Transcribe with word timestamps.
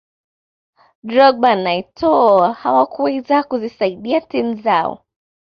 drogba 1.07 1.55
na 1.55 1.71
etoo 1.73 2.47
hawakuweza 2.51 3.43
kuzisaidia 3.43 4.21
timu 4.21 4.53
zao 4.61 5.03